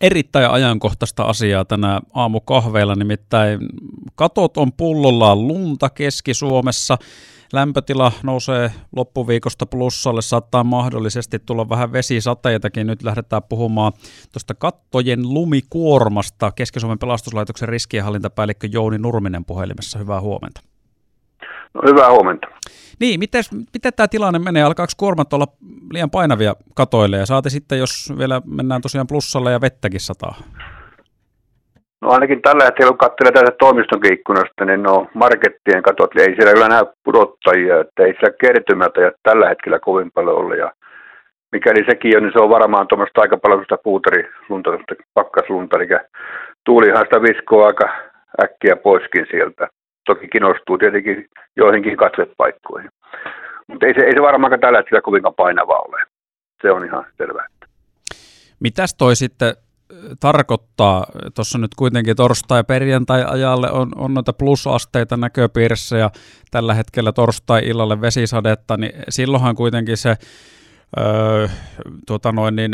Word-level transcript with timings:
erittäin 0.00 0.50
ajankohtaista 0.50 1.22
asiaa 1.22 1.64
tänä 1.64 2.00
aamukahveilla, 2.14 2.94
nimittäin 2.94 3.60
katot 4.14 4.56
on 4.56 4.72
pullollaan 4.72 5.48
lunta 5.48 5.90
Keski-Suomessa. 5.90 6.98
Lämpötila 7.52 8.12
nousee 8.22 8.70
loppuviikosta 8.96 9.66
plussalle, 9.66 10.22
saattaa 10.22 10.64
mahdollisesti 10.64 11.38
tulla 11.38 11.68
vähän 11.68 11.92
vesisateitakin. 11.92 12.86
Nyt 12.86 13.02
lähdetään 13.02 13.42
puhumaan 13.48 13.92
tuosta 14.32 14.54
kattojen 14.54 15.22
lumikuormasta. 15.22 16.52
Keski-Suomen 16.52 16.98
pelastuslaitoksen 16.98 17.68
riskienhallintapäällikkö 17.68 18.68
Jouni 18.72 18.98
Nurminen 18.98 19.44
puhelimessa. 19.44 19.98
Hyvää 19.98 20.20
huomenta. 20.20 20.60
No, 21.74 21.80
hyvää 21.86 22.10
huomenta. 22.10 22.46
Niin, 23.00 23.20
miten, 23.20 23.42
miten 23.74 23.92
tämä 23.96 24.08
tilanne 24.08 24.38
menee? 24.38 24.62
Alkaako 24.62 24.92
kuormat 24.96 25.32
olla 25.32 25.46
liian 25.92 26.10
painavia 26.10 26.54
katoille 26.74 27.16
ja 27.16 27.26
saate 27.26 27.50
sitten, 27.50 27.78
jos 27.78 28.12
vielä 28.18 28.42
mennään 28.44 28.82
tosiaan 28.82 29.06
plussalle 29.06 29.52
ja 29.52 29.60
vettäkin 29.60 30.00
sataa? 30.00 30.34
No 32.00 32.08
ainakin 32.10 32.42
tällä 32.42 32.64
hetkellä, 32.64 32.90
kun 32.90 32.98
katselee 32.98 33.32
tästä 33.32 33.56
toimiston 33.58 34.00
ikkunasta, 34.12 34.64
niin 34.64 34.82
no 34.82 35.06
markettien 35.14 35.82
katot, 35.82 36.10
ei 36.18 36.34
siellä 36.34 36.52
kyllä 36.52 36.68
näy 36.68 36.84
pudottajia, 37.04 37.80
että 37.80 38.02
ei 38.02 38.12
siellä 38.12 38.36
kertymät 38.40 38.92
ja 38.96 39.12
tällä 39.22 39.48
hetkellä 39.48 39.78
kovin 39.78 40.10
paljon 40.14 40.36
ole. 40.36 40.56
Ja 40.56 40.72
mikäli 41.52 41.84
sekin 41.90 42.16
on, 42.16 42.22
niin 42.22 42.32
se 42.32 42.40
on 42.40 42.50
varmaan 42.50 42.88
tuommoista 42.88 43.20
aika 43.20 43.36
paljon 43.36 43.62
sitä 43.62 43.78
puutarilunta, 43.84 44.70
pakkaslunta, 45.14 45.76
eli 45.76 45.88
tuulihan 46.64 47.04
sitä 47.04 47.22
viskoo 47.22 47.66
aika 47.66 47.88
äkkiä 48.42 48.76
poiskin 48.76 49.26
sieltä 49.30 49.68
toki 50.06 50.28
kiinnostuu 50.28 50.78
tietenkin 50.78 51.28
joihinkin 51.56 51.96
katsepaikkoihin. 51.96 52.90
Mutta 53.66 53.86
ei 53.86 53.94
se, 53.94 54.00
ei 54.00 54.12
se 54.12 54.22
varmaankaan 54.22 54.60
tällä 54.60 54.78
hetkellä 54.78 55.00
kovinkaan 55.00 55.34
painava 55.34 55.78
ole. 55.78 56.02
Se 56.62 56.72
on 56.72 56.84
ihan 56.84 57.06
selvää. 57.16 57.46
Mitäs 58.60 58.94
toi 58.94 59.16
sitten 59.16 59.54
tarkoittaa? 60.20 61.06
Tuossa 61.34 61.58
nyt 61.58 61.74
kuitenkin 61.76 62.16
torstai-perjantai-ajalle 62.16 63.70
on, 63.70 63.92
on 63.96 64.14
noita 64.14 64.32
plusasteita 64.32 65.16
näköpiirissä 65.16 65.98
ja 65.98 66.10
tällä 66.50 66.74
hetkellä 66.74 67.12
torstai-illalle 67.12 68.00
vesisadetta, 68.00 68.76
niin 68.76 68.92
silloinhan 69.08 69.56
kuitenkin 69.56 69.96
se 69.96 70.14
öö, 70.98 71.48
tuota 72.06 72.32
noin, 72.32 72.56
niin 72.56 72.72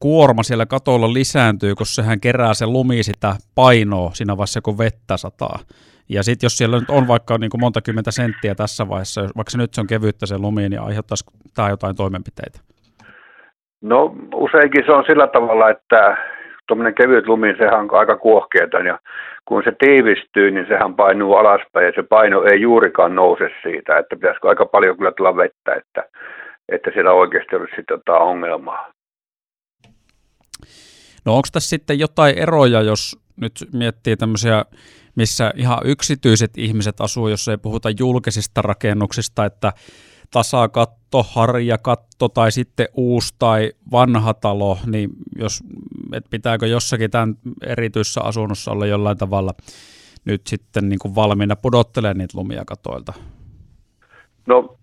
kuorma 0.00 0.42
siellä 0.42 0.66
katolla 0.66 1.12
lisääntyy, 1.12 1.74
kun 1.74 1.86
sehän 1.86 2.20
kerää 2.20 2.54
se 2.54 2.66
lumi 2.66 3.02
sitä 3.02 3.36
painoa 3.54 4.14
siinä 4.14 4.36
vaiheessa, 4.36 4.60
kun 4.60 4.78
vettä 4.78 5.16
sataa. 5.16 5.58
Ja 6.08 6.22
sitten 6.22 6.46
jos 6.46 6.58
siellä 6.58 6.78
nyt 6.78 6.90
on 6.90 7.08
vaikka 7.08 7.38
niin 7.38 7.50
kuin 7.50 7.60
monta 7.60 7.80
kymmentä 7.80 8.10
senttiä 8.10 8.54
tässä 8.54 8.88
vaiheessa, 8.88 9.20
vaikka 9.20 9.50
se 9.50 9.58
nyt 9.58 9.74
se 9.74 9.80
on 9.80 9.86
kevyyttä 9.86 10.26
se 10.26 10.38
lumi, 10.38 10.68
niin 10.68 10.80
aiheuttaisi 10.80 11.24
tämä 11.54 11.70
jotain 11.70 11.96
toimenpiteitä? 11.96 12.60
No 13.82 14.16
useinkin 14.34 14.84
se 14.86 14.92
on 14.92 15.04
sillä 15.06 15.26
tavalla, 15.26 15.70
että 15.70 16.16
tuommoinen 16.68 16.94
kevyt 16.94 17.26
lumi, 17.26 17.54
sehän 17.58 17.80
on 17.80 17.88
aika 17.94 18.16
kuohkeeta 18.16 18.78
ja 18.78 18.98
kun 19.44 19.62
se 19.64 19.72
tiivistyy, 19.78 20.50
niin 20.50 20.66
sehän 20.68 20.94
painuu 20.94 21.34
alaspäin 21.34 21.86
ja 21.86 21.92
se 21.94 22.02
paino 22.02 22.44
ei 22.44 22.60
juurikaan 22.60 23.14
nouse 23.14 23.50
siitä, 23.62 23.98
että 23.98 24.16
pitäisikö 24.16 24.48
aika 24.48 24.66
paljon 24.66 24.96
kyllä 24.96 25.12
tulla 25.12 25.36
vettä, 25.36 25.74
että, 25.74 26.08
että 26.68 26.90
siellä 26.94 27.12
oikeasti 27.12 27.56
olisi 27.56 27.76
sitten 27.76 27.94
jotain 27.94 28.22
ongelmaa. 28.22 28.92
No 31.24 31.32
onko 31.36 31.48
tässä 31.52 31.68
sitten 31.68 31.98
jotain 31.98 32.38
eroja, 32.38 32.82
jos 32.82 33.18
nyt 33.40 33.52
miettii 33.72 34.16
tämmöisiä 34.16 34.64
missä 35.16 35.52
ihan 35.56 35.78
yksityiset 35.84 36.58
ihmiset 36.58 37.00
asuu, 37.00 37.28
jos 37.28 37.48
ei 37.48 37.56
puhuta 37.56 37.88
julkisista 37.98 38.62
rakennuksista, 38.62 39.44
että 39.44 39.72
tasakatto, 40.30 41.22
harjakatto 41.22 42.28
tai 42.28 42.52
sitten 42.52 42.88
uusi 42.94 43.34
tai 43.38 43.72
vanha 43.92 44.34
talo, 44.34 44.78
niin 44.86 45.10
jos, 45.38 45.60
et 46.12 46.24
pitääkö 46.30 46.66
jossakin 46.66 47.10
tämän 47.10 47.34
erityisessä 47.66 48.20
asunnossa 48.20 48.70
olla 48.70 48.86
jollain 48.86 49.18
tavalla 49.18 49.52
nyt 50.24 50.46
sitten 50.46 50.88
niin 50.88 50.98
kuin 50.98 51.14
valmiina 51.14 51.56
pudottelemaan 51.56 52.18
niitä 52.18 52.38
lumia 52.38 52.62
katoilta? 52.66 53.12
No 54.46 54.76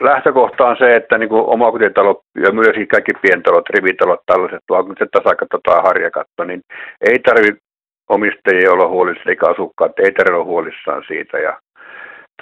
lähtökohta 0.00 0.64
on 0.64 0.76
se, 0.78 0.96
että 0.96 1.18
niin 1.18 1.28
kuin 1.28 1.46
omakotitalo 1.46 2.22
ja 2.44 2.52
myös 2.52 2.76
kaikki 2.90 3.12
pientalot, 3.22 3.70
rivitalot, 3.70 4.20
tällaiset, 4.26 4.64
vaan 4.68 4.84
se 4.98 5.06
tasakatto 5.12 5.58
tai 5.64 5.82
harjakatto, 5.82 6.44
niin 6.44 6.62
ei 7.00 7.18
tarvitse 7.18 7.60
omistajia 8.08 8.72
olla 8.72 8.88
huolissaan, 8.88 9.28
eikä 9.28 9.46
asukkaat 9.46 9.98
ei 9.98 10.12
olla 10.30 10.44
huolissaan 10.44 11.02
siitä. 11.06 11.38
Ja, 11.38 11.60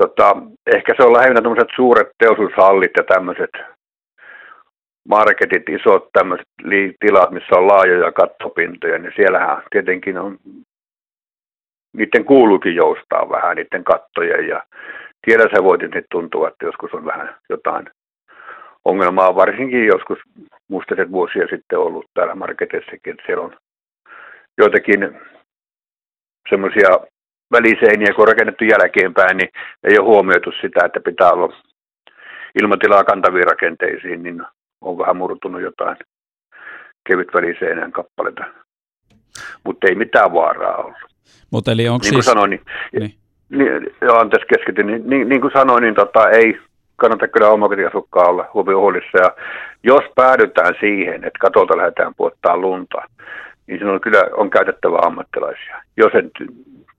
tota, 0.01 0.37
ehkä 0.75 0.95
se 0.97 1.03
on 1.03 1.13
lähinnä 1.13 1.41
tämmöiset 1.43 1.69
suuret 1.77 2.09
teollisuushallit 2.19 2.91
ja 2.97 3.03
tämmöiset 3.03 3.51
marketit, 5.09 5.69
isot 5.69 6.09
tämmöiset 6.13 6.47
tilat, 7.01 7.31
missä 7.31 7.57
on 7.57 7.67
laajoja 7.67 8.13
kattopintoja, 8.13 8.99
niin 8.99 9.13
siellähän 9.17 9.63
tietenkin 9.71 10.19
on, 10.19 10.39
niiden 11.97 12.25
kuuluukin 12.25 12.75
joustaa 12.75 13.31
vähän 13.31 13.57
niiden 13.57 13.85
kattojen 13.85 14.49
ja 14.49 14.63
tiedä 15.27 15.43
se 15.55 15.65
voi 15.65 15.79
tietysti 15.79 16.07
tuntua, 16.11 16.49
että 16.49 16.67
joskus 16.67 16.95
on 16.95 17.05
vähän 17.05 17.35
jotain 17.49 17.87
ongelmaa, 18.85 19.35
varsinkin 19.35 19.87
joskus 19.87 20.19
muistaiset 20.69 21.13
vuosia 21.13 21.47
sitten 21.51 21.79
ollut 21.79 22.07
täällä 22.15 22.35
marketissakin, 22.35 23.11
että 23.11 23.23
siellä 23.27 23.45
on 23.45 23.57
joitakin 24.59 25.21
semmoisia 26.51 26.89
väliseiniä, 27.53 28.15
kun 28.15 28.23
on 28.23 28.29
rakennettu 28.29 28.65
jälkeenpäin, 28.65 29.37
niin 29.37 29.49
ei 29.85 29.99
ole 29.99 30.07
huomioitu 30.07 30.51
sitä, 30.61 30.85
että 30.85 31.01
pitää 31.01 31.33
olla 31.33 31.57
ilmatilaa 32.63 33.05
kantaviin 33.05 33.47
rakenteisiin, 33.47 34.23
niin 34.23 34.43
on 34.81 34.99
vähän 34.99 35.17
murtunut 35.17 35.63
jotain 35.63 35.97
kevyt 37.09 37.29
väliseinän 37.35 37.93
kappaleita. 37.93 38.45
Mutta 39.65 39.87
ei 39.89 39.95
mitään 39.95 40.33
vaaraa 40.33 40.77
ollut. 40.77 40.97
Mutta 41.51 41.73
eli 41.73 41.89
onko 41.89 42.03
niin 42.03 42.15
kuin 42.15 42.23
siis... 42.23 42.33
sanoin, 42.33 42.51
niin, 42.51 42.63
niin. 42.93 43.15
niin 43.49 43.97
joo, 44.01 44.19
anteeksi 44.19 44.49
keskityn, 44.49 44.87
niin, 44.87 45.03
niin, 45.11 45.29
niin 45.29 45.41
kuin 45.41 45.53
sanoin, 45.53 45.83
niin 45.83 45.95
tota, 45.95 46.31
ei 46.31 46.59
kannata 46.97 47.29
kyllä 47.29 47.49
omakotiasukkaa 47.49 48.29
olla 48.29 48.49
huolissa. 48.53 49.19
Ja 49.19 49.35
jos 49.83 50.05
päädytään 50.15 50.75
siihen, 50.81 51.15
että 51.15 51.39
katolta 51.41 51.77
lähdetään 51.77 52.15
puottaa 52.17 52.57
lunta, 52.57 52.99
niin 53.67 53.87
on 53.87 54.01
kyllä 54.01 54.23
on 54.37 54.51
käytettävä 54.51 54.99
ammattilaisia. 55.03 55.83
Jo 55.97 56.11
sen 56.13 56.31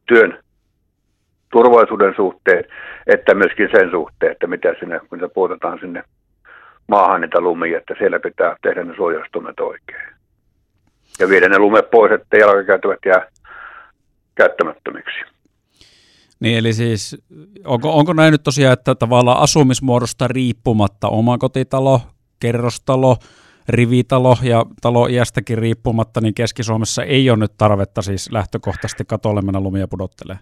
työn 0.07 0.39
turvallisuuden 1.51 2.13
suhteen, 2.15 2.63
että 3.07 3.33
myöskin 3.33 3.69
sen 3.71 3.91
suhteen, 3.91 4.31
että 4.31 4.47
mitä 4.47 4.75
sinne, 4.79 4.99
kun 5.09 5.19
se 5.19 5.27
puotetaan 5.27 5.79
sinne 5.79 6.03
maahan 6.87 7.21
niitä 7.21 7.41
lumia, 7.41 7.77
että 7.77 7.93
siellä 7.97 8.19
pitää 8.19 8.55
tehdä 8.61 8.83
ne 8.83 8.95
suojastumet 8.95 9.59
oikein. 9.59 10.15
Ja 11.19 11.29
viedä 11.29 11.49
ne 11.49 11.59
lumet 11.59 11.91
pois, 11.91 12.11
että 12.11 12.37
jalkakäytävät 12.37 12.99
jää 13.05 13.27
käyttämättömiksi. 14.35 15.19
Niin 16.39 16.57
eli 16.57 16.73
siis, 16.73 17.17
onko, 17.65 17.97
onko 17.97 18.13
näin 18.13 18.31
nyt 18.31 18.43
tosiaan, 18.43 18.73
että 18.73 18.95
tavallaan 18.95 19.41
asumismuodosta 19.41 20.27
riippumatta 20.27 21.09
omakotitalo, 21.09 22.01
kerrostalo, 22.39 23.17
rivitalo 23.69 24.35
ja 24.43 24.65
talo 24.81 25.07
iästäkin 25.07 25.57
riippumatta, 25.57 26.21
niin 26.21 26.33
Keski-Suomessa 26.33 27.03
ei 27.03 27.29
ole 27.29 27.39
nyt 27.39 27.51
tarvetta 27.57 28.01
siis 28.01 28.31
lähtökohtaisesti 28.31 29.03
katolle 29.07 29.41
mennä 29.41 29.59
lumia 29.59 29.87
pudottelee. 29.87 30.37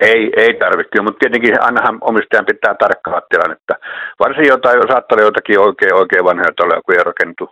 Ei, 0.00 0.32
ei 0.36 0.54
tarvitse, 0.54 1.02
mutta 1.02 1.18
tietenkin 1.18 1.62
ainahan 1.62 1.98
omistajan 2.00 2.46
pitää 2.46 2.74
tarkkaa 2.74 3.20
tilannetta. 3.30 3.74
Varsin 4.18 4.48
jotain, 4.48 4.80
saattaa 4.92 5.16
olla 5.16 5.26
jotakin 5.26 5.60
oikein, 5.60 5.94
oikein 5.94 6.24
vanhoja 6.24 6.52
taloja, 6.56 6.82
kun 6.82 6.94
ei 6.94 7.04
rakennettu. 7.04 7.50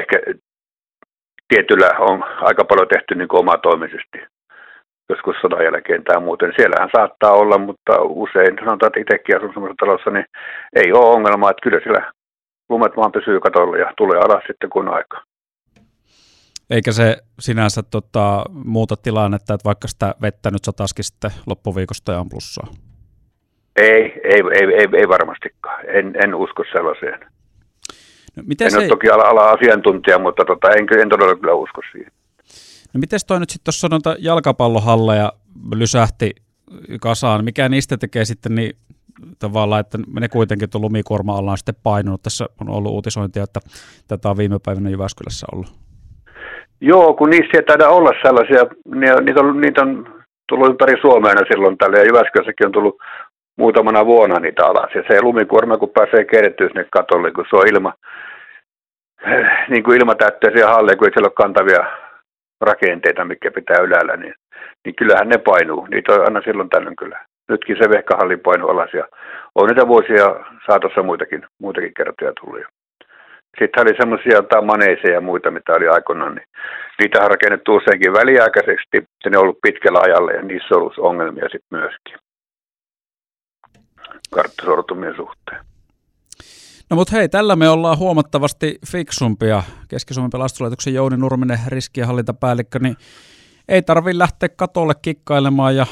Ehkä 0.00 0.16
tietyllä 1.48 1.90
on 1.98 2.24
aika 2.40 2.64
paljon 2.64 2.88
tehty 2.88 3.14
niin 3.14 3.38
omatoimisesti 3.42 4.18
joskus 5.10 5.36
sodan 5.40 5.64
jälkeen 5.64 6.04
tai 6.04 6.20
muuten. 6.20 6.52
Siellähän 6.56 6.90
saattaa 6.96 7.32
olla, 7.32 7.58
mutta 7.58 7.92
usein 8.02 8.54
sanotaan, 8.64 8.90
että 8.90 9.00
itsekin 9.00 9.36
asun 9.36 9.52
sellaisessa 9.52 9.84
talossa, 9.84 10.10
niin 10.10 10.26
ei 10.80 10.92
ole 10.92 11.14
ongelmaa, 11.16 11.50
että 11.50 11.64
kyllä 11.64 11.80
siellä 11.82 12.12
lumet 12.70 12.96
vaan 12.96 13.12
pysyy 13.12 13.40
katolla 13.40 13.76
ja 13.76 13.92
tulee 13.96 14.18
alas 14.18 14.44
sitten 14.46 14.70
kun 14.70 14.88
aika. 14.88 15.22
Eikä 16.70 16.92
se 16.92 17.16
sinänsä 17.40 17.82
tota, 17.82 18.44
muuta 18.52 18.96
tilannetta, 18.96 19.54
että 19.54 19.64
vaikka 19.64 19.88
sitä 19.88 20.14
vettä 20.22 20.50
nyt 20.50 20.64
sataski 20.64 21.02
sitten 21.02 21.30
loppuviikosta 21.46 22.12
ja 22.12 22.20
on 22.20 22.28
plussaa? 22.28 22.66
Ei, 23.76 24.02
ei, 24.24 24.42
ei, 24.52 24.74
ei, 24.74 24.88
ei 24.96 25.08
varmastikaan. 25.08 25.84
En, 25.88 26.14
en 26.24 26.34
usko 26.34 26.64
sellaiseen. 26.72 27.20
No, 28.36 28.42
miten 28.46 28.64
en 28.64 28.70
se... 28.70 28.78
ole 28.78 28.88
toki 28.88 29.08
ala, 29.08 29.22
ala 29.22 29.50
asiantuntija, 29.50 30.18
mutta 30.18 30.44
tota, 30.44 30.70
en, 30.70 31.00
en 31.00 31.08
todella 31.08 31.36
kyllä 31.36 31.54
usko 31.54 31.80
siihen. 31.92 32.12
No 32.94 32.98
miten 32.98 33.20
toi 33.26 33.40
nyt 33.40 33.50
sitten 33.50 33.64
tuossa 33.64 33.88
noita 33.88 34.16
jalkapallohalleja 34.18 35.32
lysähti 35.74 36.30
kasaan, 37.00 37.44
mikä 37.44 37.68
niistä 37.68 37.96
tekee 37.96 38.24
sitten 38.24 38.54
niin 38.54 38.76
tavallaan, 39.38 39.80
että 39.80 39.98
ne 40.20 40.28
kuitenkin 40.28 40.70
tuon 40.70 40.82
lumikuorma 40.82 41.38
ollaan 41.38 41.58
sitten 41.58 41.74
painunut. 41.82 42.22
Tässä 42.22 42.46
on 42.60 42.68
ollut 42.68 42.92
uutisointia, 42.92 43.42
että 43.42 43.60
tätä 44.08 44.28
on 44.28 44.36
viime 44.36 44.58
päivänä 44.64 44.90
Jyväskylässä 44.90 45.46
ollut. 45.52 45.66
Joo, 46.80 47.14
kun 47.14 47.30
niissä 47.30 47.58
ei 47.58 47.62
taida 47.62 47.88
olla 47.88 48.10
sellaisia, 48.22 48.62
niitä 49.24 49.40
on, 49.40 49.60
niitä 49.60 49.82
on 49.82 50.22
tullut 50.48 50.70
ympäri 50.70 51.00
Suomea 51.00 51.34
silloin 51.52 51.78
tällä, 51.78 51.98
ja 51.98 52.04
Jyväskylässäkin 52.04 52.66
on 52.66 52.72
tullut 52.72 52.96
muutamana 53.58 54.06
vuonna 54.06 54.38
niitä 54.40 54.66
alas. 54.66 54.90
Ja 54.94 55.02
se 55.08 55.22
lumikuorma, 55.22 55.76
kun 55.76 55.90
pääsee 55.90 56.24
kertyä 56.24 56.68
sinne 56.68 56.86
katolle, 56.90 57.32
kun 57.32 57.44
se 57.50 57.56
on 57.56 57.68
ilma, 57.68 57.92
niin 59.70 59.82
kuin 59.82 59.98
ilmatäytteisiä 59.98 60.68
halleja, 60.68 60.96
kun 60.96 61.06
ei 61.06 61.12
siellä 61.12 61.26
ole 61.26 61.42
kantavia 61.42 61.82
rakenteita, 62.60 63.24
mikä 63.24 63.50
pitää 63.50 63.80
ylällä, 63.80 64.16
niin, 64.16 64.34
niin 64.84 64.94
kyllähän 64.94 65.28
ne 65.28 65.38
painuu. 65.38 65.86
Niitä 65.86 66.12
on 66.12 66.24
aina 66.24 66.40
silloin 66.44 66.68
tällöin 66.68 66.96
kyllä. 66.96 67.29
Nytkin 67.50 67.76
se 67.82 67.90
vehkahalli 67.90 68.36
painu 68.36 68.68
alas 68.68 68.92
ja 68.94 69.04
on 69.54 69.68
niitä 69.68 69.88
vuosia 69.88 70.26
saatossa 70.66 71.02
muitakin, 71.02 71.46
muitakin 71.58 71.94
kertoja 71.94 72.32
tullut. 72.40 72.62
Sitten 73.58 73.82
oli 73.82 73.96
semmoisia 73.96 74.34
jotain 74.34 74.66
maneeseja 74.66 75.14
ja 75.14 75.20
muita, 75.20 75.50
mitä 75.50 75.72
oli 75.72 75.88
aikoinaan, 75.88 76.34
niin 76.34 76.48
niitä 77.00 77.22
on 77.22 77.30
rakennettu 77.30 77.76
useinkin 77.76 78.12
väliaikaisesti, 78.12 78.96
ja 79.24 79.30
ne 79.30 79.38
on 79.38 79.42
ollut 79.42 79.62
pitkällä 79.62 80.00
ajalla, 80.02 80.32
ja 80.32 80.42
niissä 80.42 80.74
on 80.74 80.80
ollut 80.80 80.98
ongelmia 80.98 81.48
sitten 81.52 81.78
myöskin 81.78 82.16
karttasortumien 84.30 85.16
suhteen. 85.16 85.60
No 86.90 86.96
mutta 86.96 87.16
hei, 87.16 87.28
tällä 87.28 87.56
me 87.56 87.68
ollaan 87.68 87.98
huomattavasti 87.98 88.78
fiksumpia. 88.92 89.62
Keski-Suomen 89.88 90.30
pelastuslaitoksen 90.30 90.94
Jouni 90.94 91.16
Nurminen, 91.16 91.58
riskienhallintapäällikkö, 91.68 92.78
niin 92.78 92.96
ei 93.68 93.82
tarvi 93.82 94.18
lähteä 94.18 94.48
katolle 94.48 94.94
kikkailemaan 95.02 95.76
ja 95.76 95.86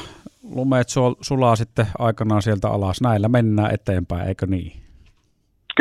lumeet 0.55 0.87
sulaa 1.21 1.55
sitten 1.55 1.85
aikanaan 1.99 2.41
sieltä 2.41 2.67
alas. 2.67 3.01
Näillä 3.01 3.27
mennään 3.27 3.73
eteenpäin, 3.73 4.27
eikö 4.27 4.45
niin? 4.45 4.79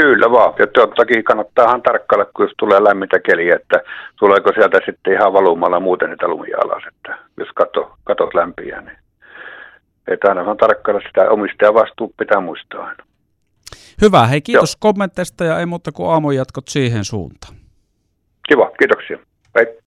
Kyllä 0.00 0.30
vaan, 0.30 0.54
ja 0.58 0.66
toki 0.96 1.22
kannattaa 1.22 1.80
tarkkailla, 1.80 2.24
kun 2.24 2.44
jos 2.44 2.54
tulee 2.58 2.84
lämmintä 2.84 3.20
keliä, 3.20 3.56
että 3.56 3.82
tuleeko 4.18 4.52
sieltä 4.54 4.80
sitten 4.86 5.12
ihan 5.12 5.32
valumalla 5.32 5.80
muuten 5.80 6.10
niitä 6.10 6.28
lumia 6.28 6.56
alas, 6.64 6.82
että 6.88 7.18
jos 7.36 7.48
kato, 7.54 7.94
katot 8.04 8.34
lämpiä, 8.34 8.80
niin 8.80 8.98
että 10.08 10.28
aina 10.28 10.46
vaan 10.46 10.56
tarkkailla 10.56 11.00
sitä 11.08 11.30
omistajan 11.30 11.74
vastuu 11.74 12.14
pitää 12.18 12.40
muistaa 12.40 12.86
aina. 12.86 13.04
Hyvä, 14.02 14.26
hei 14.26 14.40
kiitos 14.40 14.72
Joo. 14.72 14.78
kommenteista 14.80 15.44
ja 15.44 15.58
ei 15.58 15.66
muuta 15.66 15.92
kuin 15.92 16.10
aamun 16.10 16.36
jatkot 16.36 16.68
siihen 16.68 17.04
suuntaan. 17.04 17.54
Kiva, 18.48 18.70
kiitoksia. 18.78 19.18
Hei. 19.58 19.66